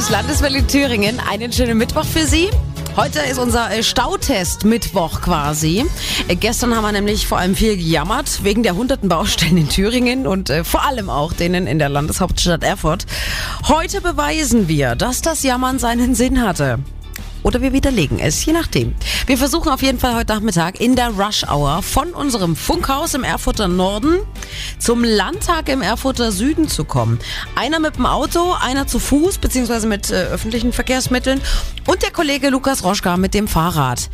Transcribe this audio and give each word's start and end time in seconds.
ist 0.00 0.08
Landeswelle 0.08 0.66
Thüringen. 0.66 1.20
Einen 1.20 1.52
schönen 1.52 1.76
Mittwoch 1.76 2.06
für 2.06 2.24
Sie. 2.24 2.48
Heute 2.96 3.18
ist 3.18 3.38
unser 3.38 3.70
äh, 3.70 3.82
Stautest 3.82 4.64
Mittwoch 4.64 5.20
quasi. 5.20 5.84
Äh, 6.26 6.36
gestern 6.36 6.74
haben 6.74 6.84
wir 6.84 6.92
nämlich 6.92 7.26
vor 7.26 7.36
allem 7.36 7.54
viel 7.54 7.76
gejammert 7.76 8.42
wegen 8.42 8.62
der 8.62 8.76
hunderten 8.76 9.10
Baustellen 9.10 9.58
in 9.58 9.68
Thüringen 9.68 10.26
und 10.26 10.48
äh, 10.48 10.64
vor 10.64 10.86
allem 10.86 11.10
auch 11.10 11.34
denen 11.34 11.66
in 11.66 11.78
der 11.78 11.90
Landeshauptstadt 11.90 12.64
Erfurt. 12.64 13.04
Heute 13.68 14.00
beweisen 14.00 14.68
wir, 14.68 14.96
dass 14.96 15.20
das 15.20 15.42
Jammern 15.42 15.78
seinen 15.78 16.14
Sinn 16.14 16.40
hatte. 16.40 16.78
Oder 17.42 17.62
wir 17.62 17.72
widerlegen 17.72 18.18
es, 18.18 18.44
je 18.44 18.52
nachdem. 18.52 18.94
Wir 19.26 19.38
versuchen 19.38 19.70
auf 19.70 19.82
jeden 19.82 19.98
Fall 19.98 20.14
heute 20.14 20.34
Nachmittag 20.34 20.80
in 20.80 20.96
der 20.96 21.08
Rush 21.08 21.44
Hour 21.44 21.82
von 21.82 22.10
unserem 22.12 22.56
Funkhaus 22.56 23.14
im 23.14 23.24
Erfurter 23.24 23.68
Norden 23.68 24.18
zum 24.78 25.04
Landtag 25.04 25.68
im 25.68 25.82
Erfurter 25.82 26.32
Süden 26.32 26.68
zu 26.68 26.84
kommen. 26.84 27.18
Einer 27.54 27.80
mit 27.80 27.96
dem 27.96 28.06
Auto, 28.06 28.54
einer 28.60 28.86
zu 28.86 28.98
Fuß 28.98 29.38
beziehungsweise 29.38 29.86
mit 29.86 30.10
äh, 30.10 30.24
öffentlichen 30.24 30.72
Verkehrsmitteln 30.72 31.40
und 31.86 32.02
der 32.02 32.10
Kollege 32.10 32.50
Lukas 32.50 32.84
Roschka 32.84 33.16
mit 33.16 33.34
dem 33.34 33.48
Fahrrad. 33.48 34.10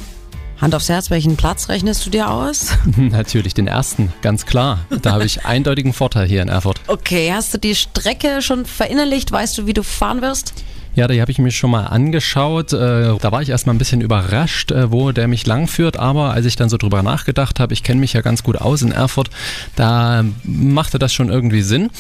Hand 0.61 0.75
aufs 0.75 0.89
Herz, 0.89 1.11
welchen 1.11 1.37
Platz 1.37 1.69
rechnest 1.69 2.07
du 2.07 2.11
dir 2.11 2.31
aus? 2.31 2.71
Natürlich 2.97 3.53
den 3.53 3.67
ersten, 3.67 4.13
ganz 4.23 4.47
klar. 4.47 4.87
Da 5.03 5.13
habe 5.13 5.25
ich 5.25 5.45
eindeutigen 5.45 5.93
Vorteil 5.93 6.27
hier 6.27 6.41
in 6.41 6.49
Erfurt. 6.49 6.81
Okay, 6.87 7.31
hast 7.33 7.53
du 7.53 7.59
die 7.59 7.75
Strecke 7.75 8.41
schon 8.41 8.65
verinnerlicht? 8.65 9.31
Weißt 9.31 9.59
du, 9.59 9.67
wie 9.67 9.75
du 9.75 9.83
fahren 9.83 10.23
wirst? 10.23 10.55
Ja, 10.97 11.07
die 11.07 11.21
habe 11.21 11.31
ich 11.31 11.39
mir 11.39 11.51
schon 11.51 11.71
mal 11.71 11.85
angeschaut. 11.85 12.73
Äh, 12.73 13.17
da 13.21 13.31
war 13.31 13.43
ich 13.43 13.51
erstmal 13.51 13.75
ein 13.75 13.79
bisschen 13.79 14.01
überrascht, 14.01 14.73
äh, 14.73 14.91
wo 14.91 15.13
der 15.13 15.29
mich 15.29 15.47
langführt. 15.47 15.99
Aber 15.99 16.33
als 16.33 16.47
ich 16.47 16.57
dann 16.57 16.71
so 16.71 16.79
drüber 16.79 17.03
nachgedacht 17.03 17.61
habe, 17.61 17.75
ich 17.75 17.83
kenne 17.83 18.01
mich 18.01 18.15
ja 18.15 18.23
ganz 18.23 18.43
gut 18.43 18.57
aus 18.57 18.81
in 18.81 18.93
Erfurt, 18.93 19.29
da 19.77 20.25
machte 20.43 20.99
das 20.99 21.13
schon 21.13 21.29
irgendwie 21.29 21.61
Sinn. 21.61 21.91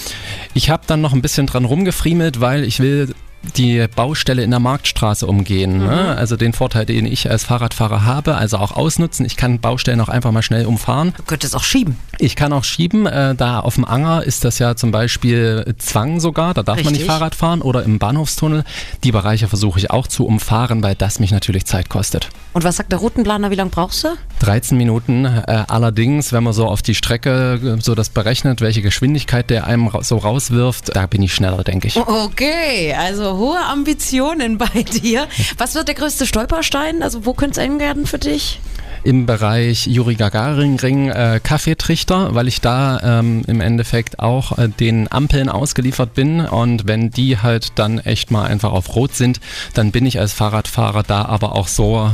Ich 0.55 0.70
habe 0.70 0.84
dann 0.86 1.02
noch 1.02 1.12
ein 1.12 1.20
bisschen 1.20 1.46
dran 1.46 1.66
rumgefriemelt, 1.66 2.41
weil 2.41 2.64
ich 2.64 2.80
will 2.80 3.14
die 3.57 3.87
Baustelle 3.95 4.43
in 4.43 4.51
der 4.51 4.61
Marktstraße 4.61 5.27
umgehen. 5.27 5.79
Ne? 5.79 5.85
Mhm. 5.85 5.91
Ne? 5.91 6.17
Also 6.17 6.37
den 6.37 6.53
Vorteil, 6.53 6.87
den 6.87 7.07
ich 7.07 7.31
als 7.31 7.45
Fahrradfahrer 7.45 8.05
habe, 8.05 8.37
also 8.37 8.59
auch 8.59 8.73
ausnutzen. 8.73 9.25
Ich 9.25 9.37
kann 9.37 9.61
Baustellen 9.61 10.01
auch 10.01 10.09
einfach 10.09 10.33
mal 10.33 10.43
schnell 10.43 10.67
umfahren. 10.67 11.12
Du 11.17 11.23
könntest 11.23 11.55
auch 11.55 11.62
schieben. 11.62 11.98
Ich 12.19 12.37
kann 12.37 12.53
auch 12.53 12.65
schieben. 12.65 13.06
Äh, 13.06 13.34
da 13.34 13.61
auf 13.61 13.75
dem 13.75 13.84
Anger 13.84 14.23
ist 14.25 14.45
das 14.45 14.59
ja 14.59 14.77
zum 14.77 14.91
Beispiel 14.91 15.75
Zwang 15.78 16.20
sogar. 16.20 16.55
Da 16.55 16.62
darf 16.62 16.77
Richtig. 16.77 16.93
man 16.93 17.01
nicht 17.01 17.06
Fahrrad 17.06 17.34
fahren 17.34 17.62
oder 17.62 17.83
im 17.84 17.98
Bahnhofstunnel. 17.98 18.65
Die 19.05 19.12
Bereiche 19.12 19.48
versuche 19.48 19.78
ich 19.78 19.91
auch 19.91 20.06
zu 20.06 20.27
umfahren, 20.27 20.83
weil 20.83 20.95
das 20.95 21.21
mich 21.21 21.31
natürlich 21.31 21.67
Zeit 21.67 21.89
kostet. 21.89 22.28
Und 22.53 22.65
was 22.65 22.77
sagt 22.77 22.93
der 22.93 22.98
Routenplaner? 22.98 23.50
Wie 23.50 23.55
lange 23.55 23.71
brauchst 23.71 24.05
du? 24.05 24.09
13 24.41 24.77
Minuten. 24.77 25.25
Äh, 25.25 25.65
allerdings, 25.69 26.33
wenn 26.33 26.45
man 26.45 26.53
so 26.53 26.67
auf 26.67 26.83
die 26.83 26.95
Strecke 26.95 27.78
so 27.81 27.95
das 27.95 28.09
berechnet, 28.09 28.61
welche 28.61 28.83
Geschwindigkeit 28.83 29.50
der 29.50 29.67
einem 29.67 29.91
so 30.00 30.17
rauswirft, 30.17 30.95
da 30.95 31.06
bin 31.06 31.23
ich 31.23 31.34
schneller, 31.34 31.62
denke 31.65 31.89
ich. 31.89 31.97
Okay, 31.97 32.95
also 32.98 33.25
hohe 33.34 33.58
Ambitionen 33.58 34.58
bei 34.58 34.82
dir. 35.02 35.27
Was 35.58 35.74
wird 35.74 35.88
der 35.88 35.94
größte 35.94 36.27
Stolperstein? 36.27 37.02
Also 37.02 37.27
wo 37.27 37.34
könnte 37.34 37.60
es 37.60 37.78
werden 37.78 38.06
für 38.06 38.19
dich? 38.19 38.60
im 39.06 39.24
Bereich 39.24 39.86
Juri 39.86 40.16
Gagarin 40.16 40.80
Ring 40.80 41.10
äh, 41.10 41.38
Kaffeetrichter, 41.41 42.34
weil 42.34 42.48
ich 42.48 42.60
da 42.60 43.20
ähm, 43.20 43.44
im 43.47 43.60
Endeffekt 43.60 44.19
auch 44.19 44.58
äh, 44.58 44.69
den 44.69 45.10
Ampeln 45.12 45.48
ausgeliefert 45.48 46.14
bin 46.14 46.41
und 46.41 46.88
wenn 46.88 47.10
die 47.12 47.38
halt 47.38 47.78
dann 47.78 48.00
echt 48.00 48.32
mal 48.32 48.47
einfach 48.47 48.72
auf 48.72 48.97
Rot 48.97 49.14
sind, 49.14 49.41
dann 49.74 49.92
bin 49.92 50.06
ich 50.06 50.19
als 50.19 50.32
Fahrradfahrer 50.32 51.04
da 51.04 51.24
aber 51.24 51.54
auch 51.54 51.69
so 51.69 52.10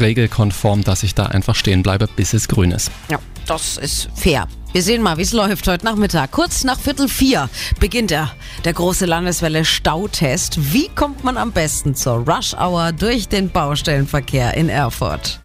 regelkonform, 0.00 0.84
dass 0.84 1.02
ich 1.02 1.14
da 1.14 1.26
einfach 1.26 1.54
stehen 1.54 1.82
bleibe, 1.82 2.08
bis 2.16 2.32
es 2.32 2.48
grün 2.48 2.70
ist. 2.70 2.90
Ja, 3.10 3.18
das 3.46 3.76
ist 3.76 4.08
fair. 4.14 4.48
Wir 4.72 4.82
sehen 4.82 5.02
mal, 5.02 5.18
wie 5.18 5.22
es 5.22 5.34
läuft 5.34 5.68
heute 5.68 5.84
Nachmittag. 5.84 6.30
Kurz 6.30 6.64
nach 6.64 6.80
Viertel 6.80 7.06
vier 7.06 7.50
beginnt 7.78 8.10
er, 8.10 8.32
der 8.64 8.72
große 8.72 9.04
Landeswelle 9.04 9.66
Stautest. 9.66 10.72
Wie 10.72 10.88
kommt 10.88 11.24
man 11.24 11.36
am 11.36 11.52
besten 11.52 11.94
zur 11.94 12.26
Rush 12.26 12.54
Hour 12.54 12.92
durch 12.92 13.28
den 13.28 13.50
Baustellenverkehr 13.50 14.54
in 14.54 14.70
Erfurt? 14.70 15.40